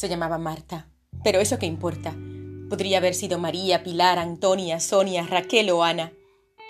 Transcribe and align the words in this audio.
Se 0.00 0.08
llamaba 0.08 0.38
Marta. 0.38 0.88
Pero 1.22 1.40
eso 1.40 1.58
qué 1.58 1.66
importa. 1.66 2.16
Podría 2.70 2.96
haber 2.96 3.12
sido 3.12 3.38
María, 3.38 3.82
Pilar, 3.82 4.18
Antonia, 4.18 4.80
Sonia, 4.80 5.26
Raquel 5.26 5.68
o 5.68 5.84
Ana. 5.84 6.10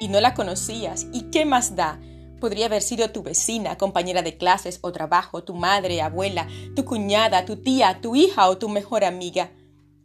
Y 0.00 0.08
no 0.08 0.20
la 0.20 0.34
conocías. 0.34 1.06
¿Y 1.12 1.30
qué 1.30 1.44
más 1.44 1.76
da? 1.76 2.00
Podría 2.40 2.66
haber 2.66 2.82
sido 2.82 3.12
tu 3.12 3.22
vecina, 3.22 3.78
compañera 3.78 4.22
de 4.22 4.36
clases 4.36 4.80
o 4.82 4.90
trabajo, 4.90 5.44
tu 5.44 5.54
madre, 5.54 6.02
abuela, 6.02 6.48
tu 6.74 6.84
cuñada, 6.84 7.44
tu 7.44 7.54
tía, 7.54 8.00
tu 8.00 8.16
hija 8.16 8.48
o 8.48 8.58
tu 8.58 8.68
mejor 8.68 9.04
amiga. 9.04 9.52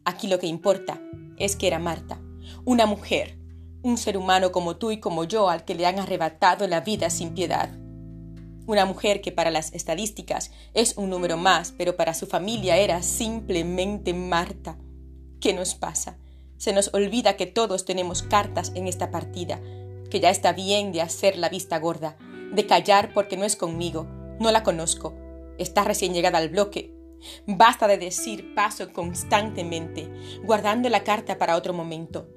Aquí 0.04 0.28
lo 0.28 0.38
que 0.38 0.46
importa 0.46 1.02
es 1.39 1.55
que 1.55 1.66
era 1.66 1.80
Marta, 1.80 2.20
una 2.64 2.86
mujer, 2.86 3.39
un 3.82 3.98
ser 3.98 4.18
humano 4.18 4.52
como 4.52 4.76
tú 4.76 4.92
y 4.92 5.00
como 5.00 5.23
yo 5.23 5.49
al 5.49 5.66
que 5.66 5.73
le 5.73 5.88
han 5.88 5.98
arrebatado 5.98 6.68
la 6.68 6.82
vida 6.82 7.10
sin 7.10 7.34
piedad. 7.34 7.71
Una 8.68 8.86
mujer 8.86 9.22
que 9.22 9.32
para 9.32 9.52
las 9.52 9.74
estadísticas 9.74 10.52
es 10.74 10.98
un 10.98 11.12
número 11.12 11.38
más, 11.38 11.72
pero 11.78 11.96
para 11.96 12.16
su 12.16 12.26
familia 12.26 12.78
era 12.78 13.04
simplemente 13.04 14.14
Marta. 14.14 14.78
¿Qué 15.40 15.54
nos 15.54 15.76
pasa? 15.76 16.18
Se 16.58 16.74
nos 16.74 16.91
olvida 16.94 17.38
que 17.38 17.46
todos 17.46 17.86
tenemos 17.86 18.24
cartas 18.24 18.72
en 18.74 18.88
esta 18.88 19.12
partida, 19.12 19.62
que 20.10 20.20
ya 20.20 20.32
está 20.32 20.54
bien 20.54 20.91
de 20.91 21.02
hacer 21.02 21.38
la 21.38 21.50
vista 21.50 21.78
gorda, 21.78 22.18
de 22.54 22.66
callar 22.66 23.14
porque 23.14 23.38
no 23.38 23.44
es 23.44 23.55
conmigo, 23.55 24.08
no 24.40 24.52
la 24.52 24.64
conozco, 24.64 25.13
está 25.60 25.84
recién 25.84 26.13
llegada 26.13 26.40
al 26.40 26.50
bloque. 26.50 26.91
Basta 27.46 27.88
de 27.88 27.98
decir 27.98 28.55
paso 28.55 28.91
constantemente, 28.94 30.10
guardando 30.44 30.90
la 30.90 31.04
carta 31.04 31.38
para 31.38 31.55
otro 31.55 31.74
momento. 31.74 32.27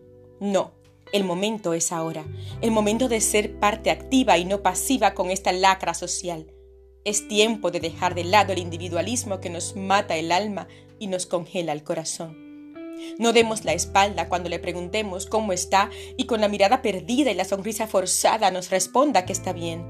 No, 0.41 0.73
el 1.13 1.25
momento 1.25 1.75
es 1.75 1.93
ahora, 1.93 2.25
el 2.61 2.71
momento 2.71 3.09
de 3.09 3.21
ser 3.21 3.59
parte 3.59 3.91
activa 3.91 4.39
y 4.39 4.45
no 4.45 4.63
pasiva 4.63 5.15
con 5.15 5.31
esta 5.31 5.53
lacra 5.53 5.95
social. 5.95 6.53
Es 7.05 7.29
tiempo 7.29 7.71
de 7.71 7.81
dejar 7.81 8.15
de 8.15 8.25
lado 8.25 8.53
el 8.53 8.59
individualismo 8.59 9.41
que 9.41 9.51
nos 9.51 9.77
mata 9.77 10.17
el 10.17 10.33
alma 10.33 10.69
y 10.99 11.07
nos 11.07 11.27
congela 11.27 11.73
el 11.73 11.83
corazón. 11.83 12.49
No 13.19 13.33
demos 13.33 13.65
la 13.65 13.73
espalda 13.73 14.29
cuando 14.29 14.49
le 14.49 14.59
preguntemos 14.59 15.27
cómo 15.27 15.53
está 15.53 15.91
y 16.17 16.27
con 16.27 16.41
la 16.41 16.49
mirada 16.49 16.83
perdida 16.83 17.31
y 17.31 17.35
la 17.35 17.45
sonrisa 17.45 17.87
forzada 17.87 18.51
nos 18.51 18.71
responda 18.71 19.25
que 19.25 19.33
está 19.33 19.53
bien. 19.53 19.85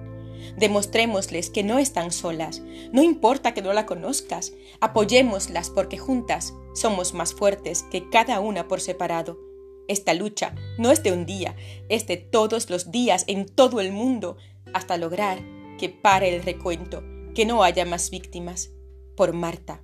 Demostrémosles 0.57 1.51
que 1.51 1.63
no 1.63 1.79
están 1.79 2.13
solas. 2.13 2.63
No 2.93 3.03
importa 3.03 3.55
que 3.55 3.63
no 3.63 3.73
la 3.73 3.87
conozcas. 3.87 4.53
Apoyémoslas 4.81 5.71
porque 5.71 5.99
juntas 5.99 6.55
somos 6.75 7.15
más 7.15 7.35
fuertes 7.35 7.85
que 7.91 8.09
cada 8.11 8.41
una 8.41 8.69
por 8.69 8.81
separado. 8.81 9.48
Esta 9.89 10.13
lucha 10.13 10.55
no 10.77 10.93
es 10.93 11.03
de 11.03 11.13
un 11.13 11.25
día, 11.25 11.57
es 11.89 12.07
de 12.07 12.19
todos 12.19 12.69
los 12.69 12.91
días 12.91 13.25
en 13.27 13.47
todo 13.47 13.81
el 13.81 13.91
mundo 13.91 14.37
hasta 14.75 14.99
lograr 14.99 15.39
que 15.79 15.89
pare 15.89 16.37
el 16.37 16.43
recuento, 16.43 17.03
que 17.35 17.47
no 17.47 17.65
haya 17.65 17.87
más 17.87 18.11
víctimas. 18.11 18.71
Por 19.17 19.33
Marta, 19.33 19.81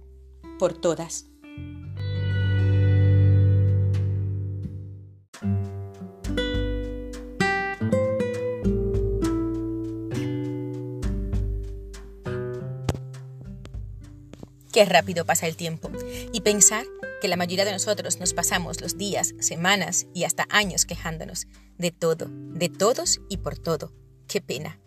por 0.59 0.75
todas. 0.75 1.25
Qué 14.71 14.85
rápido 14.85 15.25
pasa 15.25 15.47
el 15.47 15.57
tiempo. 15.57 15.91
Y 16.33 16.41
pensar 16.43 16.85
que 17.25 17.29
la 17.29 17.37
mayoría 17.39 17.65
de 17.65 17.73
nosotros 17.73 18.21
nos 18.21 18.35
pasamos 18.35 18.83
los 18.83 18.99
días, 18.99 19.33
semanas 19.41 20.07
y 20.13 20.25
hasta 20.25 20.47
años 20.51 20.85
quejándonos 20.85 21.47
de 21.79 21.91
todo, 21.91 22.27
de 22.29 22.69
todos 22.69 23.23
y 23.31 23.39
por 23.39 23.57
todo. 23.59 23.95
Qué 24.29 24.43
pena. 24.43 24.79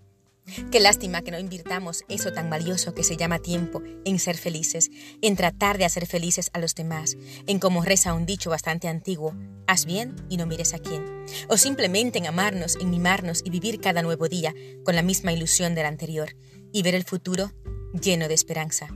Qué 0.69 0.79
lástima 0.79 1.23
que 1.23 1.31
no 1.31 1.39
invirtamos 1.39 2.03
eso 2.09 2.31
tan 2.31 2.51
valioso 2.51 2.93
que 2.93 3.03
se 3.03 3.17
llama 3.17 3.39
tiempo 3.39 3.81
en 4.05 4.19
ser 4.19 4.37
felices, 4.37 4.91
en 5.23 5.35
tratar 5.35 5.79
de 5.79 5.85
hacer 5.85 6.05
felices 6.05 6.51
a 6.53 6.59
los 6.59 6.75
demás, 6.75 7.17
en 7.47 7.57
como 7.57 7.83
reza 7.83 8.13
un 8.13 8.27
dicho 8.27 8.51
bastante 8.51 8.87
antiguo, 8.87 9.33
haz 9.65 9.85
bien 9.85 10.15
y 10.29 10.37
no 10.37 10.45
mires 10.45 10.75
a 10.75 10.77
quién, 10.77 11.25
o 11.49 11.57
simplemente 11.57 12.19
en 12.19 12.27
amarnos, 12.27 12.75
en 12.75 12.91
mimarnos 12.91 13.41
y 13.43 13.49
vivir 13.49 13.81
cada 13.81 14.03
nuevo 14.03 14.27
día 14.27 14.53
con 14.85 14.93
la 14.93 15.01
misma 15.01 15.33
ilusión 15.33 15.73
del 15.73 15.87
anterior 15.87 16.35
y 16.71 16.83
ver 16.83 16.93
el 16.93 17.03
futuro 17.03 17.51
lleno 17.99 18.27
de 18.27 18.35
esperanza. 18.35 18.89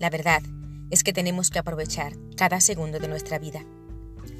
La 0.00 0.10
verdad 0.10 0.42
es 0.90 1.04
que 1.04 1.12
tenemos 1.12 1.50
que 1.50 1.58
aprovechar 1.58 2.14
cada 2.36 2.60
segundo 2.60 2.98
de 2.98 3.08
nuestra 3.08 3.38
vida. 3.38 3.64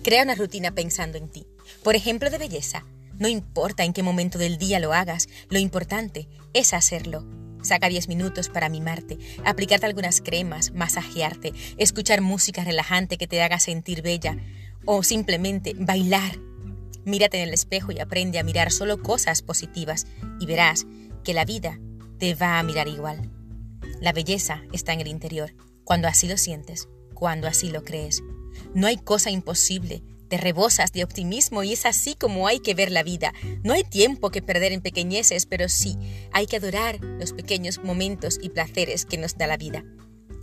Crea 0.03 0.23
una 0.23 0.35
rutina 0.35 0.73
pensando 0.73 1.19
en 1.19 1.29
ti. 1.29 1.47
Por 1.83 1.97
ejemplo, 1.97 2.31
de 2.31 2.39
belleza. 2.39 2.85
No 3.19 3.29
importa 3.29 3.85
en 3.85 3.93
qué 3.93 4.03
momento 4.03 4.39
del 4.39 4.57
día 4.57 4.81
lo 4.81 4.95
hagas, 4.95 5.29
lo 5.51 5.59
importante 5.59 6.29
es 6.55 6.73
hacerlo. 6.73 7.27
Saca 7.63 7.89
10 7.89 8.09
minutos 8.09 8.49
para 8.49 8.71
mimarte, 8.71 9.19
aplicarte 9.45 9.85
algunas 9.85 10.23
cremas, 10.23 10.73
masajearte, 10.73 11.53
escuchar 11.77 12.23
música 12.23 12.65
relajante 12.65 13.19
que 13.19 13.27
te 13.27 13.43
haga 13.43 13.61
sentir 13.61 14.01
bella 14.01 14.39
o 14.87 15.03
simplemente 15.03 15.75
bailar. 15.77 16.39
Mírate 17.05 17.43
en 17.43 17.49
el 17.49 17.55
espejo 17.55 17.93
y 17.93 17.99
aprende 17.99 18.39
a 18.39 18.45
mirar 18.45 18.73
solo 18.73 19.03
cosas 19.03 19.43
positivas 19.43 20.07
y 20.41 20.47
verás 20.47 20.87
que 21.23 21.35
la 21.35 21.45
vida 21.45 21.79
te 22.19 22.35
va 22.35 22.59
a 22.59 22.63
mirar 22.63 22.89
igual. 22.89 23.31
La 24.01 24.13
belleza 24.13 24.63
está 24.73 24.95
en 24.95 25.01
el 25.01 25.09
interior, 25.09 25.55
cuando 25.85 26.09
así 26.09 26.29
lo 26.29 26.37
sientes, 26.37 26.89
cuando 27.15 27.49
así 27.49 27.71
lo 27.71 27.85
crees. 27.85 28.23
No 28.75 28.87
hay 28.87 28.97
cosa 28.97 29.31
imposible, 29.31 30.03
te 30.31 30.37
rebosas 30.37 30.93
de 30.93 31.03
optimismo 31.03 31.65
y 31.65 31.73
es 31.73 31.85
así 31.87 32.15
como 32.15 32.47
hay 32.47 32.61
que 32.61 32.75
ver 32.75 32.93
la 32.93 33.03
vida. 33.03 33.35
No 33.65 33.73
hay 33.73 33.83
tiempo 33.83 34.31
que 34.31 34.43
perder 34.43 34.73
en 34.73 34.81
pequeñeces, 34.81 35.45
pero 35.45 35.69
sí 35.69 35.97
hay 36.33 36.47
que 36.47 36.57
adorar 36.57 37.01
los 37.03 37.33
pequeños 37.33 37.83
momentos 37.83 38.39
y 38.41 38.51
placeres 38.51 39.05
que 39.05 39.19
nos 39.19 39.37
da 39.37 39.49
la 39.49 39.57
vida. 39.57 39.85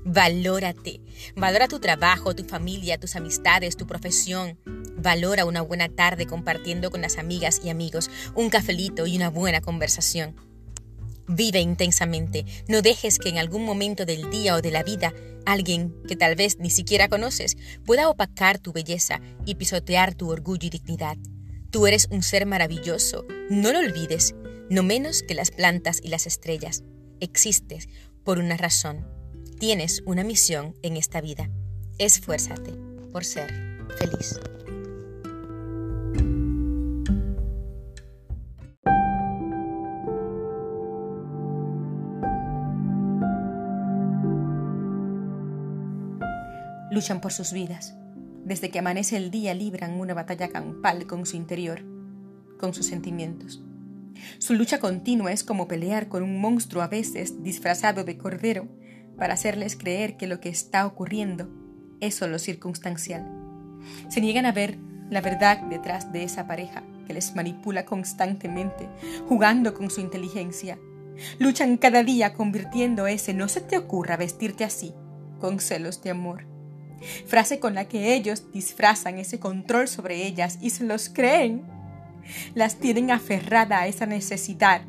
Valórate, 0.04 1.02
valora 1.36 1.68
tu 1.68 1.80
trabajo, 1.80 2.36
tu 2.36 2.44
familia, 2.44 2.98
tus 2.98 3.16
amistades, 3.16 3.76
tu 3.78 3.88
profesión. 3.88 4.58
Valora 4.98 5.46
una 5.46 5.62
buena 5.62 5.90
tarde 5.90 6.26
compartiendo 6.26 6.92
con 6.92 7.02
las 7.02 7.18
amigas 7.18 7.62
y 7.64 7.70
amigos, 7.70 8.10
un 8.36 8.50
cafelito 8.50 9.06
y 9.06 9.16
una 9.16 9.30
buena 9.30 9.62
conversación. 9.62 10.36
Vive 11.28 11.60
intensamente. 11.60 12.46
No 12.68 12.82
dejes 12.82 13.20
que 13.20 13.30
en 13.30 13.38
algún 13.38 13.66
momento 13.66 14.06
del 14.06 14.30
día 14.30 14.56
o 14.56 14.62
de 14.62 14.72
la 14.72 14.84
vida 14.84 15.14
alguien 15.46 15.94
que 16.08 16.16
tal 16.16 16.36
vez 16.36 16.58
ni 16.60 16.70
siquiera 16.70 17.08
conoces 17.08 17.58
pueda 17.86 18.10
opacar 18.10 18.60
tu 18.60 18.74
belleza 18.74 19.22
y 19.46 19.56
pisotear 19.56 20.14
tu 20.14 20.30
orgullo 20.30 20.68
y 20.68 20.70
dignidad. 20.70 21.18
Tú 21.70 21.88
eres 21.88 22.08
un 22.12 22.24
ser 22.24 22.46
maravilloso. 22.46 23.26
No 23.50 23.72
lo 23.72 23.80
olvides, 23.80 24.36
no 24.70 24.84
menos 24.84 25.22
que 25.24 25.36
las 25.36 25.52
plantas 25.52 26.00
y 26.04 26.08
las 26.10 26.28
estrellas. 26.28 26.84
Existes 27.20 27.88
por 28.24 28.40
una 28.40 28.58
razón. 28.58 29.08
Tienes 29.60 30.04
una 30.06 30.24
misión 30.24 30.76
en 30.82 30.98
esta 30.98 31.22
vida. 31.22 31.50
Esfuérzate 31.98 32.74
por 33.12 33.26
ser 33.26 33.54
feliz. 33.98 34.40
Luchan 46.98 47.22
por 47.22 47.32
sus 47.32 47.54
vidas. 47.54 47.94
Desde 48.44 48.72
que 48.72 48.80
amanece 48.80 49.18
el 49.18 49.30
día 49.30 49.54
libran 49.54 50.00
una 50.00 50.16
batalla 50.16 50.48
campal 50.48 51.06
con 51.06 51.28
su 51.28 51.38
interior, 51.38 51.84
con 52.58 52.74
sus 52.74 52.88
sentimientos. 52.88 53.62
Su 54.40 54.56
lucha 54.56 54.80
continua 54.80 55.32
es 55.32 55.44
como 55.44 55.68
pelear 55.68 56.08
con 56.08 56.24
un 56.24 56.42
monstruo 56.42 56.82
a 56.82 56.88
veces 56.88 57.44
disfrazado 57.44 58.04
de 58.04 58.18
cordero 58.18 58.68
para 59.16 59.36
hacerles 59.36 59.76
creer 59.76 60.18
que 60.18 60.26
lo 60.26 60.40
que 60.40 60.50
está 60.50 60.88
ocurriendo 60.88 61.48
es 62.00 62.16
solo 62.16 62.40
circunstancial. 62.40 63.28
Se 64.10 64.20
niegan 64.20 64.48
a 64.48 64.52
ver 64.52 64.80
la 65.12 65.22
verdad 65.22 65.62
detrás 65.70 66.12
de 66.12 66.24
esa 66.24 66.48
pareja 66.48 66.82
que 67.06 67.14
les 67.14 67.36
manipula 67.36 67.86
constantemente, 67.86 68.90
jugando 69.30 69.76
con 69.76 69.92
su 69.92 70.02
inteligencia. 70.02 70.80
Luchan 71.38 71.78
cada 71.78 72.02
día 72.02 72.34
convirtiendo 72.34 73.06
ese 73.06 73.36
no 73.36 73.50
se 73.50 73.62
te 73.62 73.78
ocurra 73.78 74.18
vestirte 74.18 74.64
así 74.64 74.96
con 75.40 75.60
celos 75.60 76.02
de 76.02 76.10
amor 76.10 76.57
frase 77.26 77.60
con 77.60 77.76
la 77.76 77.86
que 77.86 78.14
ellos 78.14 78.52
disfrazan 78.52 79.18
ese 79.18 79.40
control 79.40 79.88
sobre 79.88 80.26
ellas 80.26 80.58
y 80.62 80.72
se 80.72 80.84
los 80.84 81.10
creen. 81.10 81.64
Las 82.54 82.78
tienen 82.78 83.12
aferrada 83.12 83.82
a 83.82 83.88
esa 83.88 84.06
necesidad 84.06 84.82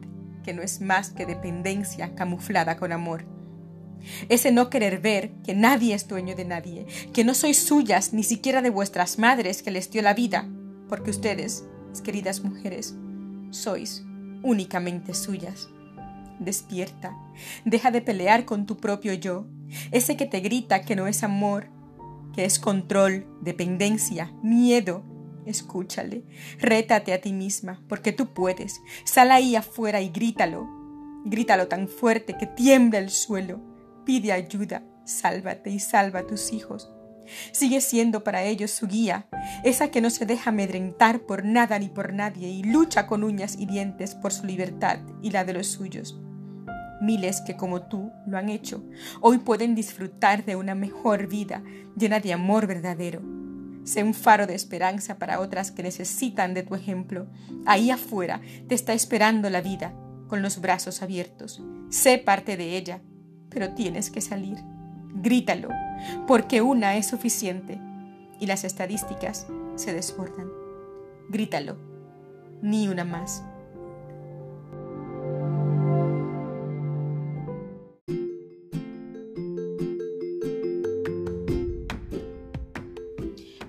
que 0.45 0.55
no 0.55 0.63
es 0.63 0.81
más 0.81 1.11
que 1.11 1.27
dependencia 1.27 2.15
camuflada 2.15 2.77
con 2.77 2.93
amor. 2.93 3.27
Ese 4.29 4.53
no 4.53 4.71
querer 4.71 5.01
ver 5.01 5.31
que 5.45 5.55
nadie 5.55 5.95
es 5.95 6.09
dueño 6.09 6.35
de 6.35 6.45
nadie, 6.45 6.87
que 7.13 7.25
no 7.25 7.35
sois 7.35 7.59
suyas 7.59 8.13
ni 8.13 8.23
siquiera 8.23 8.63
de 8.63 8.71
vuestras 8.71 9.19
madres 9.19 9.63
que 9.63 9.71
les 9.71 9.91
dio 9.91 10.03
la 10.03 10.15
vida, 10.15 10.49
porque 10.89 11.11
ustedes, 11.11 11.65
queridas 12.03 12.43
mujeres, 12.43 12.95
sois 13.51 14.05
únicamente 14.43 15.15
suyas. 15.15 15.69
Despierta, 16.39 17.17
deja 17.65 17.91
de 17.91 18.01
pelear 18.01 18.45
con 18.45 18.67
tu 18.67 18.77
propio 18.77 19.13
yo, 19.15 19.47
ese 19.91 20.17
que 20.17 20.27
te 20.27 20.41
grita 20.41 20.83
que 20.83 20.97
no 20.97 21.07
es 21.09 21.23
amor, 21.23 21.69
es 22.45 22.59
control, 22.59 23.27
dependencia, 23.41 24.33
miedo, 24.43 25.05
escúchale, 25.47 26.25
rétate 26.59 27.13
a 27.13 27.21
ti 27.21 27.33
misma, 27.33 27.83
porque 27.89 28.13
tú 28.13 28.33
puedes. 28.35 28.81
Sal 29.05 29.31
ahí 29.31 29.57
afuera 29.57 30.01
y 30.01 30.11
grítalo. 30.11 30.69
Grítalo 31.25 31.69
tan 31.69 31.89
fuerte 31.89 32.37
que 32.39 32.47
tiembla 32.47 32.99
el 32.99 33.11
suelo. 33.11 33.61
Pide 34.05 34.33
ayuda, 34.33 34.85
sálvate 35.05 35.71
y 35.71 35.81
salva 35.81 36.21
a 36.21 36.27
tus 36.27 36.53
hijos. 36.53 36.91
Sigue 37.53 37.81
siendo 37.81 38.25
para 38.25 38.43
ellos 38.45 38.71
su 38.71 38.87
guía, 38.87 39.29
esa 39.65 39.91
que 39.91 40.01
no 40.01 40.09
se 40.11 40.25
deja 40.25 40.51
amedrentar 40.51 41.21
por 41.21 41.45
nada 41.45 41.79
ni 41.79 41.89
por 41.89 42.15
nadie 42.15 42.49
y 42.49 42.63
lucha 42.63 43.07
con 43.07 43.23
uñas 43.23 43.57
y 43.59 43.67
dientes 43.67 44.15
por 44.15 44.33
su 44.33 44.47
libertad 44.47 45.01
y 45.23 45.31
la 45.31 45.45
de 45.45 45.53
los 45.53 45.67
suyos. 45.67 46.19
Miles 47.01 47.41
que 47.41 47.57
como 47.57 47.83
tú 47.83 48.11
lo 48.27 48.39
han 48.39 48.49
hecho, 48.49 48.83
hoy 49.21 49.39
pueden 49.39 49.75
disfrutar 49.75 50.45
de 50.45 50.57
una 50.57 50.75
mejor 50.75 51.29
vida 51.29 51.63
llena 51.97 52.21
de 52.21 52.33
amor 52.33 52.67
verdadero. 52.67 53.23
Sé 53.85 54.03
un 54.03 54.15
faro 54.15 54.47
de 54.47 54.55
esperanza 54.55 55.19
para 55.19 55.41
otras 55.41 55.71
que 55.71 55.83
necesitan 55.83 56.55
de 56.55 56.63
tu 56.63 56.75
ejemplo. 56.75 57.27
Ahí 57.65 57.91
afuera 57.91 58.41
te 58.69 58.75
está 58.75 58.93
esperando 58.93 59.49
la 59.49 59.63
vida, 59.63 59.95
con 60.29 60.43
los 60.43 60.61
brazos 60.61 61.03
abiertos. 61.03 61.63
Sé 61.89 62.19
parte 62.19 62.57
de 62.57 62.77
ella, 62.77 63.01
pero 63.49 63.75
tienes 63.75 64.11
que 64.11 64.21
salir. 64.21 64.59
Grítalo, 65.15 65.71
porque 66.27 66.61
una 66.61 66.97
es 66.97 67.07
suficiente 67.07 67.81
y 68.39 68.47
las 68.47 68.65
estadísticas 68.65 69.47
se 69.77 69.95
desbordan. 69.95 70.49
Grítalo, 71.31 71.77
ni 72.63 72.89
una 72.89 73.05
más. 73.05 73.43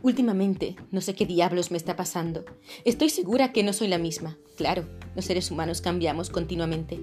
Últimamente, 0.10 0.76
no 0.90 1.02
sé 1.02 1.14
qué 1.14 1.28
diablos 1.28 1.70
me 1.70 1.78
está 1.78 1.96
pasando. 1.96 2.44
Estoy 2.84 3.12
segura 3.12 3.52
que 3.52 3.62
no 3.62 3.74
soy 3.74 3.90
la 3.90 4.00
misma. 4.00 4.40
Claro, 4.58 4.86
los 5.16 5.26
seres 5.26 5.52
humanos 5.52 5.82
cambiamos 5.82 6.32
continuamente. 6.32 7.00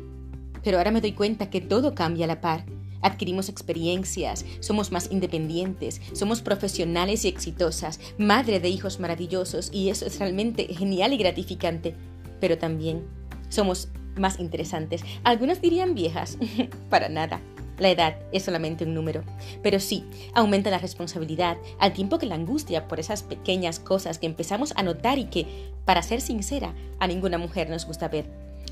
Pero 0.64 0.79
ahora 0.79 0.91
me 0.91 1.00
doy 1.00 1.12
cuenta 1.12 1.49
que 1.49 1.61
todo 1.61 1.94
cambia 1.94 2.25
a 2.25 2.26
la 2.26 2.41
par. 2.41 2.67
Adquirimos 3.03 3.49
experiencias, 3.49 4.44
somos 4.58 4.91
más 4.91 5.12
independientes, 5.12 6.00
somos 6.14 6.43
profesionales 6.43 7.25
y 7.25 7.29
exitosas, 7.29 8.00
madre 8.19 8.58
de 8.58 8.70
hijos 8.70 8.99
maravillosos 8.99 9.70
y 9.73 9.91
eso 9.91 10.05
es 10.05 10.19
realmente 10.19 10.64
genial 10.75 11.12
y 11.12 11.17
gratificante. 11.17 11.94
Pero 12.41 12.58
también 12.58 13.06
somos 13.50 13.88
más 14.17 14.41
interesantes. 14.41 15.05
Algunas 15.23 15.61
dirían 15.61 15.94
viejas. 15.94 16.38
Para 16.91 17.08
nada. 17.08 17.41
La 17.78 17.90
edad 17.90 18.17
es 18.32 18.44
solamente 18.44 18.84
un 18.84 18.94
número, 18.94 19.23
pero 19.62 19.81
sí, 19.81 20.05
aumenta 20.34 20.70
la 20.70 20.78
responsabilidad 20.78 21.58
al 21.78 21.93
tiempo 21.93 22.19
que 22.19 22.26
la 22.26 22.34
angustia 22.34 22.88
por 22.88 23.00
esas 23.00 23.23
pequeñas 23.23 23.78
cosas 23.78 24.19
que 24.19 24.26
empezamos 24.26 24.73
a 24.76 24.82
notar 24.82 25.19
y 25.19 25.26
que, 25.26 25.46
para 25.84 26.02
ser 26.02 26.20
sincera, 26.20 26.75
a 26.99 27.06
ninguna 27.06 27.37
mujer 27.37 27.69
nos 27.69 27.84
gusta 27.87 28.08
ver. 28.08 28.26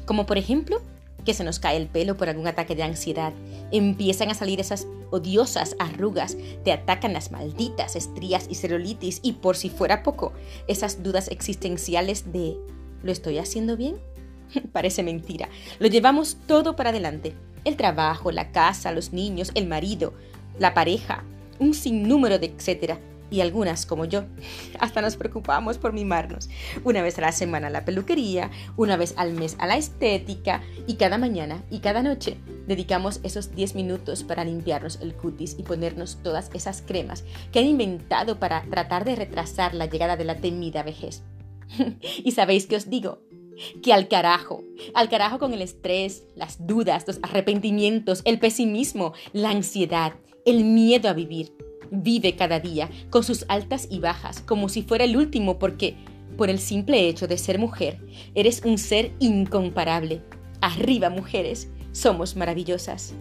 Como 0.06 0.24
por 0.24 0.38
ejemplo, 0.38 0.80
que 1.24 1.34
se 1.34 1.44
nos 1.44 1.58
cae 1.58 1.76
el 1.76 1.86
pelo 1.86 2.16
por 2.16 2.28
algún 2.28 2.46
ataque 2.46 2.74
de 2.74 2.82
ansiedad, 2.82 3.32
empiezan 3.72 4.30
a 4.30 4.34
salir 4.34 4.60
esas 4.60 4.86
odiosas 5.10 5.76
arrugas, 5.78 6.36
te 6.64 6.72
atacan 6.72 7.12
las 7.12 7.30
malditas 7.30 7.96
estrías 7.96 8.46
y 8.48 8.54
celulitis 8.54 9.20
y 9.22 9.32
por 9.32 9.56
si 9.56 9.68
fuera 9.68 10.02
poco, 10.02 10.32
esas 10.66 11.02
dudas 11.02 11.28
existenciales 11.28 12.32
de 12.32 12.56
¿lo 13.02 13.12
estoy 13.12 13.38
haciendo 13.38 13.76
bien? 13.76 13.96
Parece 14.72 15.02
mentira, 15.02 15.48
lo 15.78 15.88
llevamos 15.88 16.38
todo 16.46 16.74
para 16.76 16.90
adelante 16.90 17.34
el 17.64 17.76
trabajo, 17.76 18.30
la 18.30 18.52
casa, 18.52 18.92
los 18.92 19.12
niños, 19.12 19.50
el 19.54 19.66
marido, 19.66 20.14
la 20.58 20.74
pareja, 20.74 21.24
un 21.58 21.74
sinnúmero 21.74 22.38
de 22.38 22.46
etcétera. 22.46 22.98
Y 23.30 23.40
algunas, 23.40 23.86
como 23.86 24.04
yo, 24.04 24.24
hasta 24.78 25.00
nos 25.00 25.16
preocupamos 25.16 25.78
por 25.78 25.92
mimarnos. 25.92 26.48
Una 26.84 27.02
vez 27.02 27.18
a 27.18 27.22
la 27.22 27.32
semana 27.32 27.66
a 27.66 27.70
la 27.70 27.84
peluquería, 27.84 28.50
una 28.76 28.96
vez 28.96 29.14
al 29.16 29.32
mes 29.32 29.56
a 29.58 29.66
la 29.66 29.76
estética 29.76 30.62
y 30.86 30.94
cada 30.94 31.18
mañana 31.18 31.64
y 31.70 31.80
cada 31.80 32.02
noche 32.02 32.36
dedicamos 32.66 33.20
esos 33.24 33.54
10 33.54 33.74
minutos 33.74 34.22
para 34.22 34.44
limpiarnos 34.44 35.00
el 35.00 35.14
cutis 35.14 35.56
y 35.58 35.62
ponernos 35.62 36.18
todas 36.22 36.50
esas 36.54 36.82
cremas 36.82 37.24
que 37.50 37.58
han 37.58 37.66
inventado 37.66 38.38
para 38.38 38.62
tratar 38.70 39.04
de 39.04 39.16
retrasar 39.16 39.74
la 39.74 39.86
llegada 39.86 40.16
de 40.16 40.24
la 40.24 40.36
temida 40.36 40.82
vejez. 40.82 41.22
y 42.22 42.30
sabéis 42.32 42.66
que 42.66 42.76
os 42.76 42.88
digo, 42.88 43.20
que 43.82 43.92
al 43.92 44.08
carajo, 44.08 44.62
al 44.94 45.08
carajo 45.08 45.38
con 45.38 45.52
el 45.52 45.62
estrés, 45.62 46.26
las 46.34 46.66
dudas, 46.66 47.04
los 47.06 47.18
arrepentimientos, 47.22 48.22
el 48.24 48.38
pesimismo, 48.38 49.12
la 49.32 49.50
ansiedad, 49.50 50.14
el 50.44 50.64
miedo 50.64 51.08
a 51.08 51.12
vivir. 51.12 51.52
Vive 51.90 52.34
cada 52.34 52.60
día 52.60 52.90
con 53.10 53.22
sus 53.24 53.44
altas 53.48 53.86
y 53.90 54.00
bajas 54.00 54.40
como 54.40 54.68
si 54.68 54.82
fuera 54.82 55.04
el 55.04 55.16
último 55.16 55.58
porque, 55.58 55.96
por 56.36 56.50
el 56.50 56.58
simple 56.58 57.08
hecho 57.08 57.28
de 57.28 57.38
ser 57.38 57.58
mujer, 57.58 58.00
eres 58.34 58.62
un 58.64 58.78
ser 58.78 59.12
incomparable. 59.20 60.22
Arriba, 60.60 61.10
mujeres, 61.10 61.68
somos 61.92 62.36
maravillosas. 62.36 63.14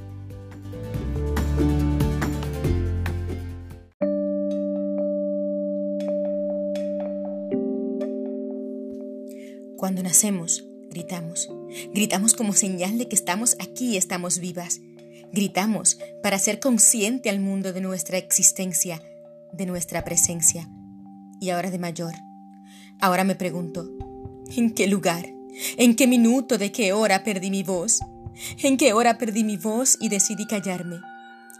Nacemos, 10.13 10.63
gritamos. 10.91 11.49
Gritamos 11.91 12.35
como 12.35 12.53
señal 12.53 12.99
de 12.99 13.07
que 13.07 13.15
estamos 13.15 13.57
aquí, 13.59 13.97
estamos 13.97 14.37
vivas. 14.37 14.79
Gritamos 15.31 15.97
para 16.21 16.37
ser 16.37 16.59
consciente 16.59 17.31
al 17.31 17.39
mundo 17.39 17.73
de 17.73 17.81
nuestra 17.81 18.19
existencia, 18.19 19.01
de 19.53 19.65
nuestra 19.65 20.03
presencia. 20.03 20.69
Y 21.41 21.49
ahora 21.49 21.71
de 21.71 21.79
mayor, 21.79 22.13
ahora 23.01 23.23
me 23.23 23.33
pregunto, 23.33 23.89
¿en 24.55 24.75
qué 24.75 24.85
lugar? 24.85 25.25
¿En 25.77 25.95
qué 25.95 26.05
minuto 26.05 26.59
de 26.59 26.71
qué 26.71 26.93
hora 26.93 27.23
perdí 27.23 27.49
mi 27.49 27.63
voz? 27.63 27.99
¿En 28.59 28.77
qué 28.77 28.93
hora 28.93 29.17
perdí 29.17 29.43
mi 29.43 29.57
voz 29.57 29.97
y 29.99 30.09
decidí 30.09 30.45
callarme? 30.45 30.97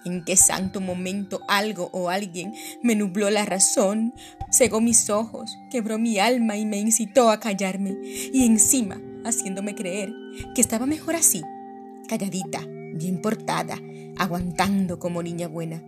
¿En 0.05 0.23
qué 0.25 0.35
santo 0.35 0.81
momento 0.81 1.41
algo 1.47 1.89
o 1.93 2.09
alguien 2.09 2.53
me 2.81 2.95
nubló 2.95 3.29
la 3.29 3.45
razón, 3.45 4.13
cegó 4.51 4.81
mis 4.81 5.09
ojos, 5.09 5.57
quebró 5.71 5.97
mi 5.97 6.19
alma 6.19 6.57
y 6.57 6.65
me 6.65 6.77
incitó 6.77 7.29
a 7.29 7.39
callarme? 7.39 7.95
Y 8.33 8.45
encima, 8.45 9.01
haciéndome 9.23 9.75
creer 9.75 10.13
que 10.55 10.61
estaba 10.61 10.85
mejor 10.85 11.15
así, 11.15 11.41
calladita, 12.07 12.61
bien 12.93 13.21
portada, 13.21 13.79
aguantando 14.17 14.99
como 14.99 15.23
niña 15.23 15.47
buena. 15.47 15.81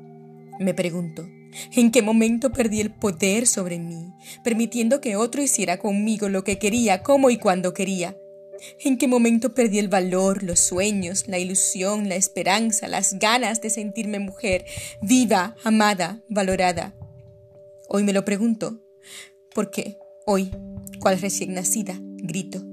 Me 0.60 0.74
pregunto, 0.74 1.28
¿en 1.74 1.92
qué 1.92 2.02
momento 2.02 2.52
perdí 2.52 2.80
el 2.80 2.92
poder 2.92 3.48
sobre 3.48 3.80
mí, 3.80 4.14
permitiendo 4.44 5.02
que 5.02 5.18
otro 5.18 5.42
hiciera 5.42 5.78
conmigo 5.78 6.30
lo 6.30 6.46
que 6.46 6.58
quería, 6.58 7.04
como 7.04 7.30
y 7.30 7.38
cuando 7.38 7.74
quería? 7.74 8.16
¿En 8.80 8.98
qué 8.98 9.08
momento 9.08 9.54
perdí 9.54 9.80
el 9.80 9.88
valor, 9.88 10.44
los 10.44 10.60
sueños, 10.60 11.28
la 11.28 11.40
ilusión, 11.40 12.10
la 12.10 12.16
esperanza, 12.16 12.88
las 12.88 13.20
ganas 13.20 13.62
de 13.62 13.70
sentirme 13.70 14.20
mujer, 14.20 14.66
viva, 15.02 15.56
amada, 15.64 16.24
valorada? 16.30 16.96
Hoy 17.88 18.04
me 18.04 18.14
lo 18.14 18.26
pregunto, 18.26 18.82
porque 19.54 19.98
hoy, 20.26 20.52
cual 21.00 21.20
recién 21.20 21.54
nacida, 21.54 21.98
grito. 22.00 22.64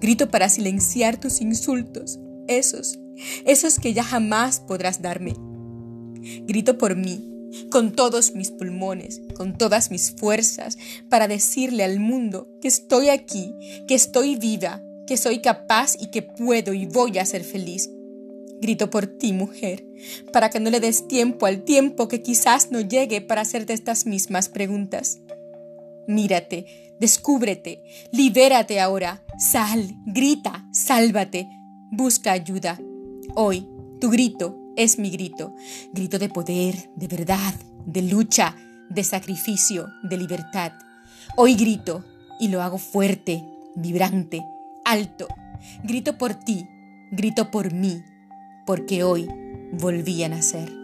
Grito 0.00 0.28
para 0.30 0.48
silenciar 0.48 1.18
tus 1.18 1.40
insultos, 1.40 2.18
esos, 2.46 2.98
esos 3.44 3.78
que 3.78 3.92
ya 3.92 4.04
jamás 4.04 4.60
podrás 4.60 5.02
darme. 5.02 5.34
Grito 6.46 6.78
por 6.78 6.96
mí, 6.96 7.28
con 7.70 7.92
todos 7.92 8.34
mis 8.34 8.50
pulmones, 8.50 9.20
con 9.34 9.56
todas 9.56 9.90
mis 9.90 10.12
fuerzas, 10.12 10.78
para 11.08 11.28
decirle 11.28 11.84
al 11.84 12.00
mundo 12.00 12.48
que 12.60 12.68
estoy 12.68 13.08
aquí, 13.08 13.54
que 13.86 13.94
estoy 13.94 14.36
viva, 14.36 14.82
que 15.12 15.18
soy 15.18 15.40
capaz 15.40 15.94
y 16.00 16.06
que 16.06 16.22
puedo 16.22 16.72
y 16.72 16.86
voy 16.86 17.18
a 17.18 17.26
ser 17.26 17.44
feliz. 17.44 17.90
Grito 18.62 18.88
por 18.88 19.06
ti, 19.06 19.34
mujer, 19.34 19.84
para 20.32 20.48
que 20.48 20.58
no 20.58 20.70
le 20.70 20.80
des 20.80 21.06
tiempo 21.06 21.44
al 21.44 21.64
tiempo 21.64 22.08
que 22.08 22.22
quizás 22.22 22.70
no 22.70 22.80
llegue 22.80 23.20
para 23.20 23.42
hacerte 23.42 23.74
estas 23.74 24.06
mismas 24.06 24.48
preguntas. 24.48 25.18
Mírate, 26.08 26.94
descúbrete, 26.98 27.82
libérate 28.10 28.80
ahora, 28.80 29.22
sal, 29.38 29.86
grita, 30.06 30.66
sálvate, 30.72 31.46
busca 31.90 32.32
ayuda. 32.32 32.80
Hoy, 33.34 33.68
tu 34.00 34.08
grito 34.08 34.58
es 34.76 34.98
mi 34.98 35.10
grito, 35.10 35.54
grito 35.92 36.18
de 36.18 36.30
poder, 36.30 36.88
de 36.96 37.06
verdad, 37.06 37.54
de 37.84 38.00
lucha, 38.00 38.56
de 38.88 39.04
sacrificio, 39.04 39.88
de 40.04 40.16
libertad. 40.16 40.72
Hoy 41.36 41.54
grito 41.54 42.02
y 42.40 42.48
lo 42.48 42.62
hago 42.62 42.78
fuerte, 42.78 43.44
vibrante, 43.74 44.42
alto. 44.84 45.28
Grito 45.84 46.18
por 46.18 46.34
ti, 46.34 46.66
grito 47.10 47.50
por 47.50 47.72
mí, 47.72 48.02
porque 48.66 49.04
hoy 49.04 49.28
volví 49.72 50.22
a 50.24 50.28
nacer. 50.28 50.81